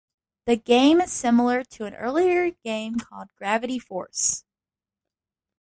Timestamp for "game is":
0.55-1.11